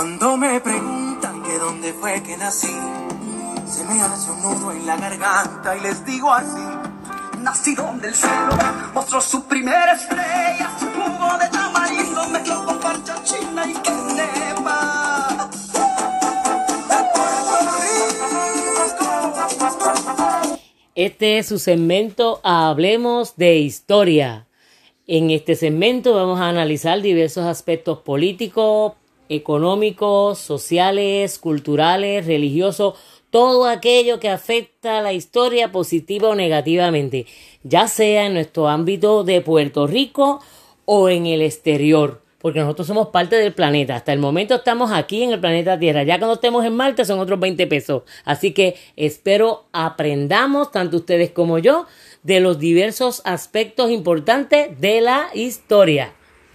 [0.00, 2.74] Cuando me preguntan que dónde fue que nací,
[3.66, 6.62] se me hace un nudo en la garganta y les digo así.
[7.40, 8.56] Nací donde el cielo
[8.94, 15.50] mostró su primera estrella, jugo de tamarindo mezcló con parcha china y que nepa.
[20.94, 24.46] Este es su segmento Hablemos de Historia.
[25.06, 28.94] En este segmento vamos a analizar diversos aspectos políticos,
[29.30, 32.94] económicos, sociales, culturales, religiosos,
[33.30, 37.26] todo aquello que afecta a la historia positiva o negativamente,
[37.62, 40.40] ya sea en nuestro ámbito de Puerto Rico
[40.84, 43.94] o en el exterior, porque nosotros somos parte del planeta.
[43.94, 46.02] Hasta el momento estamos aquí en el planeta Tierra.
[46.02, 48.02] Ya cuando estemos en Marte son otros 20 pesos.
[48.24, 51.86] Así que espero aprendamos, tanto ustedes como yo,
[52.24, 56.14] de los diversos aspectos importantes de la historia.